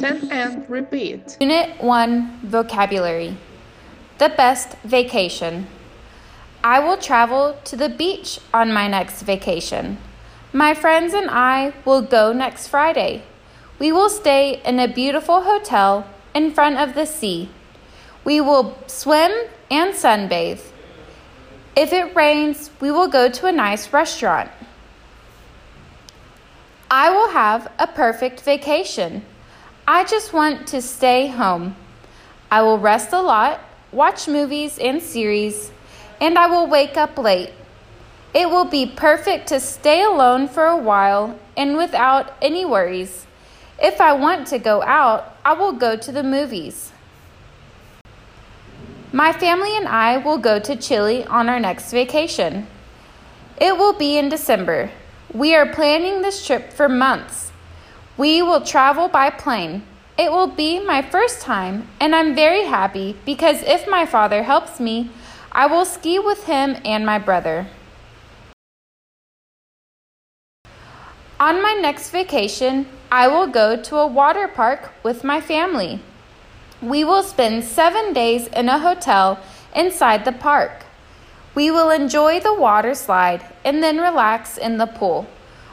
Listen 0.00 0.32
and 0.32 0.70
repeat. 0.70 1.36
Unit 1.38 1.82
1 1.82 2.40
Vocabulary 2.44 3.36
The 4.16 4.30
best 4.30 4.76
vacation. 4.84 5.66
I 6.64 6.80
will 6.80 6.96
travel 6.96 7.58
to 7.64 7.76
the 7.76 7.90
beach 7.90 8.40
on 8.54 8.72
my 8.72 8.88
next 8.88 9.22
vacation. 9.22 9.98
My 10.52 10.72
friends 10.72 11.12
and 11.12 11.28
I 11.28 11.74
will 11.84 12.00
go 12.00 12.32
next 12.32 12.68
Friday. 12.68 13.22
We 13.78 13.92
will 13.92 14.08
stay 14.08 14.62
in 14.64 14.78
a 14.78 14.88
beautiful 14.88 15.42
hotel 15.42 16.06
in 16.34 16.52
front 16.52 16.78
of 16.78 16.94
the 16.94 17.04
sea. 17.04 17.50
We 18.24 18.40
will 18.40 18.78
swim 18.86 19.32
and 19.70 19.92
sunbathe. 19.92 20.62
If 21.76 21.92
it 21.92 22.16
rains, 22.16 22.70
we 22.80 22.90
will 22.90 23.08
go 23.08 23.28
to 23.28 23.46
a 23.46 23.52
nice 23.52 23.92
restaurant. 23.92 24.50
I 26.90 27.10
will 27.10 27.30
have 27.30 27.70
a 27.78 27.86
perfect 27.86 28.40
vacation. 28.40 29.24
I 29.86 30.04
just 30.04 30.32
want 30.32 30.68
to 30.68 30.80
stay 30.80 31.26
home. 31.26 31.74
I 32.52 32.62
will 32.62 32.78
rest 32.78 33.12
a 33.12 33.20
lot, 33.20 33.60
watch 33.90 34.28
movies 34.28 34.78
and 34.78 35.02
series, 35.02 35.72
and 36.20 36.38
I 36.38 36.46
will 36.46 36.68
wake 36.68 36.96
up 36.96 37.18
late. 37.18 37.50
It 38.32 38.48
will 38.48 38.64
be 38.64 38.86
perfect 38.86 39.48
to 39.48 39.58
stay 39.58 40.04
alone 40.04 40.46
for 40.46 40.66
a 40.66 40.76
while 40.76 41.38
and 41.56 41.76
without 41.76 42.32
any 42.40 42.64
worries. 42.64 43.26
If 43.82 44.00
I 44.00 44.12
want 44.12 44.46
to 44.48 44.58
go 44.60 44.82
out, 44.82 45.36
I 45.44 45.54
will 45.54 45.72
go 45.72 45.96
to 45.96 46.12
the 46.12 46.22
movies. 46.22 46.92
My 49.12 49.32
family 49.32 49.76
and 49.76 49.88
I 49.88 50.16
will 50.16 50.38
go 50.38 50.60
to 50.60 50.76
Chile 50.76 51.24
on 51.26 51.48
our 51.48 51.58
next 51.60 51.90
vacation. 51.90 52.68
It 53.60 53.76
will 53.76 53.92
be 53.92 54.16
in 54.16 54.28
December. 54.28 54.90
We 55.34 55.54
are 55.54 55.66
planning 55.66 56.22
this 56.22 56.46
trip 56.46 56.72
for 56.72 56.88
months. 56.88 57.51
We 58.18 58.42
will 58.42 58.60
travel 58.60 59.08
by 59.08 59.30
plane. 59.30 59.84
It 60.18 60.30
will 60.30 60.46
be 60.46 60.78
my 60.78 61.00
first 61.00 61.40
time, 61.40 61.88
and 61.98 62.14
I'm 62.14 62.34
very 62.34 62.66
happy 62.66 63.16
because 63.24 63.62
if 63.62 63.88
my 63.88 64.04
father 64.04 64.42
helps 64.42 64.78
me, 64.78 65.10
I 65.50 65.66
will 65.66 65.86
ski 65.86 66.18
with 66.18 66.44
him 66.44 66.76
and 66.84 67.06
my 67.06 67.18
brother. 67.18 67.68
On 71.40 71.62
my 71.62 71.72
next 71.72 72.10
vacation, 72.10 72.86
I 73.10 73.28
will 73.28 73.46
go 73.46 73.80
to 73.80 73.96
a 73.96 74.06
water 74.06 74.46
park 74.46 74.92
with 75.02 75.24
my 75.24 75.40
family. 75.40 76.00
We 76.82 77.04
will 77.04 77.22
spend 77.22 77.64
seven 77.64 78.12
days 78.12 78.46
in 78.48 78.68
a 78.68 78.78
hotel 78.78 79.40
inside 79.74 80.24
the 80.24 80.32
park. 80.32 80.84
We 81.54 81.70
will 81.70 81.90
enjoy 81.90 82.40
the 82.40 82.54
water 82.54 82.94
slide 82.94 83.42
and 83.64 83.82
then 83.82 83.98
relax 83.98 84.58
in 84.58 84.76
the 84.76 84.86
pool. 84.86 85.26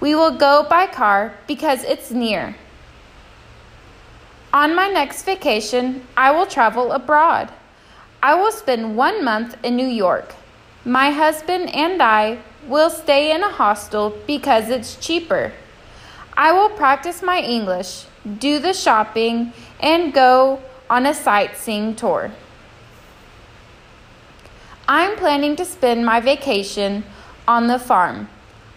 We 0.00 0.14
will 0.14 0.36
go 0.36 0.66
by 0.68 0.86
car 0.86 1.34
because 1.46 1.84
it's 1.84 2.10
near. 2.10 2.56
On 4.52 4.74
my 4.74 4.88
next 4.88 5.22
vacation, 5.24 6.06
I 6.16 6.32
will 6.32 6.46
travel 6.46 6.92
abroad. 6.92 7.52
I 8.22 8.34
will 8.34 8.50
spend 8.50 8.96
one 8.96 9.24
month 9.24 9.56
in 9.62 9.76
New 9.76 9.86
York. 9.86 10.34
My 10.84 11.10
husband 11.10 11.70
and 11.74 12.02
I 12.02 12.38
will 12.66 12.90
stay 12.90 13.34
in 13.34 13.42
a 13.42 13.50
hostel 13.50 14.16
because 14.26 14.70
it's 14.70 14.96
cheaper. 14.96 15.52
I 16.36 16.52
will 16.52 16.70
practice 16.70 17.22
my 17.22 17.40
English, 17.40 18.06
do 18.38 18.58
the 18.58 18.72
shopping, 18.72 19.52
and 19.78 20.12
go 20.12 20.60
on 20.88 21.06
a 21.06 21.14
sightseeing 21.14 21.94
tour. 21.94 22.32
I'm 24.88 25.16
planning 25.16 25.54
to 25.56 25.64
spend 25.64 26.04
my 26.04 26.18
vacation 26.20 27.04
on 27.46 27.68
the 27.68 27.78
farm. 27.78 28.28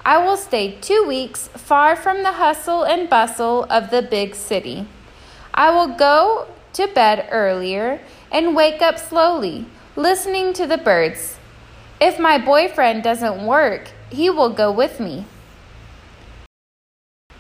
I 0.06 0.18
will 0.18 0.36
stay 0.36 0.76
two 0.82 1.06
weeks 1.08 1.48
far 1.48 1.96
from 1.96 2.24
the 2.24 2.34
hustle 2.34 2.84
and 2.84 3.10
bustle 3.10 3.64
of 3.70 3.90
the 3.90 4.02
big 4.02 4.36
city. 4.36 4.86
I 5.54 5.70
will 5.70 5.96
go 5.96 6.48
to 6.74 6.88
bed 6.88 7.30
earlier 7.32 8.02
and 8.30 8.56
wake 8.56 8.82
up 8.82 9.00
slowly, 9.00 9.66
listening 9.96 10.52
to 10.54 10.68
the 10.68 10.78
birds. 10.78 11.38
If 12.02 12.20
my 12.20 12.38
boyfriend 12.38 13.02
doesn't 13.04 13.46
work, 13.46 13.92
he 14.10 14.30
will 14.30 14.50
go 14.50 14.70
with 14.72 15.00
me. 15.00 15.26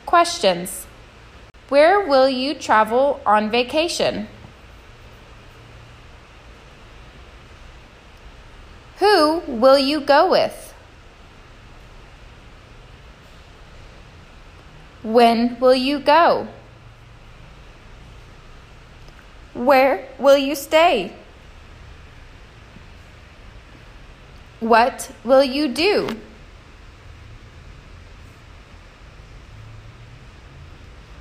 Questions 0.05 0.85
Where 1.67 1.99
will 1.99 2.29
you 2.29 2.53
travel 2.53 3.19
on 3.25 3.51
vacation? 3.51 4.27
Who 8.99 9.39
will 9.47 9.77
you 9.77 9.99
go 9.99 10.31
with? 10.31 10.72
When 15.03 15.59
will 15.59 15.75
you 15.75 15.99
go? 15.99 16.47
Where 19.53 20.07
will 20.17 20.37
you 20.37 20.55
stay? 20.55 21.13
What 24.61 25.11
will 25.25 25.43
you 25.43 25.67
do? 25.67 26.07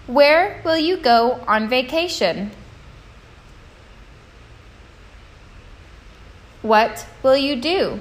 Where 0.06 0.60
will 0.64 0.78
you 0.78 0.96
go 0.96 1.42
on 1.48 1.68
vacation? 1.68 2.52
What 6.62 7.06
will 7.24 7.36
you 7.36 7.56
do? 7.56 8.00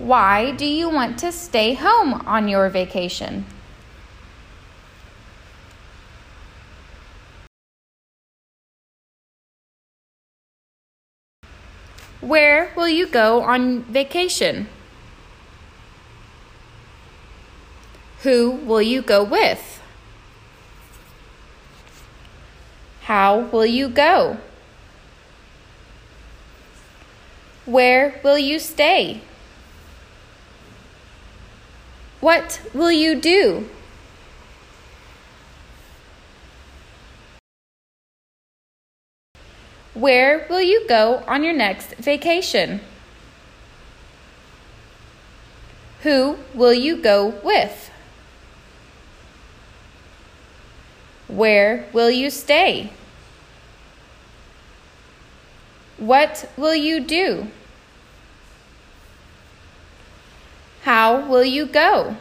Why 0.00 0.52
do 0.52 0.64
you 0.64 0.88
want 0.88 1.18
to 1.18 1.30
stay 1.30 1.74
home 1.74 2.14
on 2.26 2.48
your 2.48 2.70
vacation? 2.70 3.44
Where 12.22 12.72
will 12.74 12.88
you 12.88 13.06
go 13.06 13.42
on 13.42 13.82
vacation? 13.82 14.68
Who 18.22 18.52
will 18.52 18.80
you 18.80 19.02
go 19.02 19.22
with? 19.22 19.82
How 23.02 23.40
will 23.52 23.66
you 23.66 23.90
go? 23.90 24.38
Where 27.66 28.18
will 28.24 28.38
you 28.38 28.58
stay? 28.58 29.20
What 32.20 32.60
will 32.74 32.92
you 32.92 33.14
do? 33.14 33.68
Where 39.94 40.46
will 40.48 40.60
you 40.60 40.86
go 40.86 41.24
on 41.26 41.42
your 41.42 41.54
next 41.54 41.94
vacation? 41.96 42.80
Who 46.02 46.38
will 46.54 46.72
you 46.72 46.96
go 46.96 47.34
with? 47.42 47.90
Where 51.28 51.86
will 51.92 52.10
you 52.10 52.30
stay? 52.30 52.92
What 55.98 56.50
will 56.56 56.74
you 56.74 57.00
do? 57.00 57.48
How 60.82 61.26
will 61.28 61.44
you 61.44 61.66
go? 61.66 62.16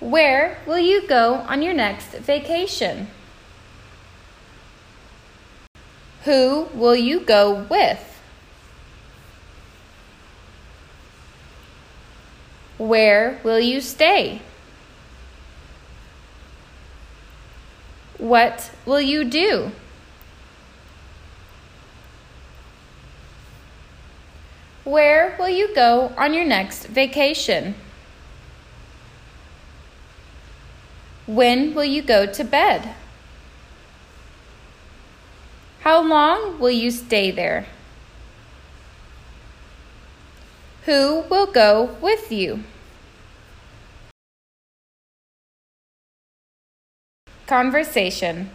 Where 0.00 0.58
will 0.66 0.78
you 0.78 1.06
go 1.06 1.34
on 1.34 1.62
your 1.62 1.74
next 1.74 2.12
vacation? 2.12 3.08
Who 6.24 6.68
will 6.74 6.96
you 6.96 7.20
go 7.20 7.66
with? 7.70 8.06
Where 12.78 13.38
will 13.44 13.60
you 13.60 13.80
stay? 13.80 14.40
What 18.16 18.70
will 18.84 19.00
you 19.00 19.24
do? 19.24 19.72
Where 24.90 25.36
will 25.38 25.48
you 25.48 25.72
go 25.72 26.12
on 26.18 26.34
your 26.34 26.44
next 26.44 26.86
vacation? 26.86 27.76
When 31.28 31.76
will 31.76 31.84
you 31.84 32.02
go 32.02 32.26
to 32.26 32.42
bed? 32.42 32.96
How 35.82 36.02
long 36.02 36.58
will 36.58 36.72
you 36.72 36.90
stay 36.90 37.30
there? 37.30 37.66
Who 40.86 41.20
will 41.30 41.46
go 41.46 41.96
with 42.00 42.32
you? 42.32 42.64
Conversation. 47.46 48.50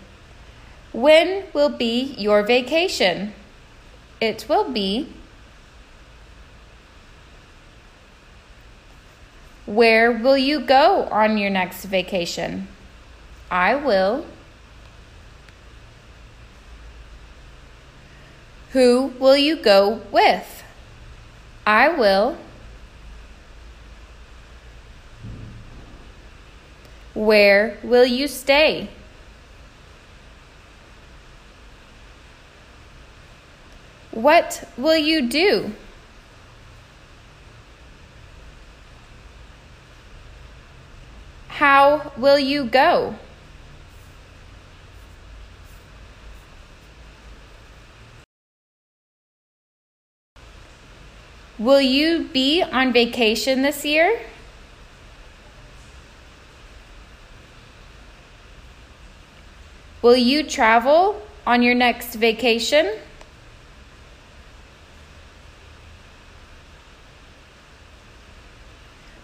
When 0.92 1.46
will 1.54 1.70
be 1.70 2.14
your 2.18 2.44
vacation? 2.44 3.32
It 4.20 4.48
will 4.50 4.70
be. 4.70 5.14
Where 9.66 10.12
will 10.12 10.38
you 10.38 10.60
go 10.60 11.08
on 11.12 11.38
your 11.38 11.50
next 11.50 11.86
vacation? 11.86 12.68
I 13.50 13.76
will. 13.76 14.26
Who 18.72 19.14
will 19.20 19.38
you 19.38 19.56
go 19.56 20.02
with? 20.12 20.64
I 21.66 21.90
will. 21.90 22.38
Where 27.16 27.78
will 27.82 28.06
you 28.06 28.28
stay? 28.28 28.90
What 34.12 34.68
will 34.78 34.98
you 34.98 35.28
do? 35.28 35.72
Will 42.18 42.40
you 42.40 42.66
go? 42.66 43.16
Will 51.58 51.80
you 51.80 52.30
be 52.34 52.62
on 52.62 52.92
vacation 52.92 53.62
this 53.62 53.86
year? 53.86 54.20
Will 60.02 60.18
you 60.18 60.44
travel 60.44 61.22
on 61.48 61.64
your 61.64 61.74
next 61.74 62.16
vacation? 62.16 63.00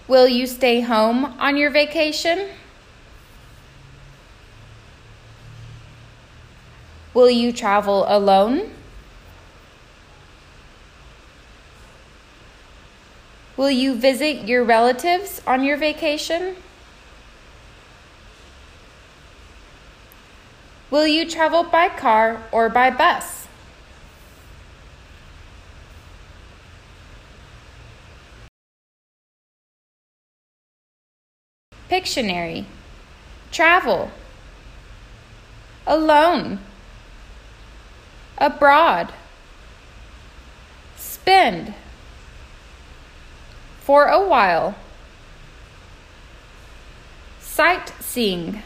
Will 0.08 0.28
you 0.28 0.48
stay 0.48 0.82
home 0.82 1.26
on 1.40 1.58
your 1.58 1.70
vacation? 1.70 2.50
Will 7.14 7.30
you 7.30 7.52
travel 7.52 8.06
alone? 8.08 8.72
Will 13.58 13.70
you 13.70 13.96
visit 13.96 14.48
your 14.48 14.64
relatives 14.64 15.42
on 15.46 15.64
your 15.64 15.76
vacation? 15.78 16.56
Will 20.90 21.06
you 21.06 21.30
travel 21.30 21.64
by 21.64 21.90
car 21.90 22.44
or 22.52 22.70
by 22.70 22.90
bus? 22.90 23.48
Pictionary 31.90 32.66
Travel 33.52 34.12
Alone 35.86 36.60
Abroad. 38.42 39.14
Spend 40.98 41.76
For 43.82 44.08
a 44.08 44.20
while. 44.20 44.74
Sightseeing. 47.40 48.64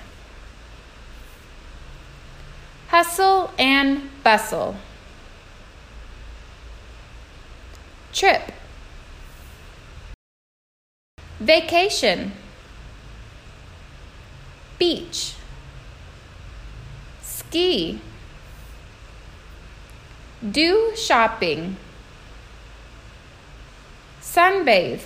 Hustle 2.87 3.51
and 3.59 4.09
bustle. 4.23 4.77
Trip. 8.13 8.53
Vacation. 11.41 12.31
Beach, 14.77 15.35
ski, 17.21 17.99
do 20.51 20.93
shopping, 20.95 21.77
sunbathe, 24.21 25.01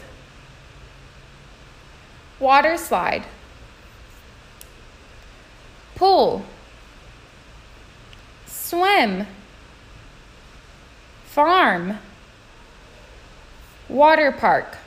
water 2.39 2.77
slide, 2.77 3.23
pool, 5.95 6.43
swim, 8.47 9.25
farm, 11.25 11.97
water 13.87 14.31
park. 14.31 14.77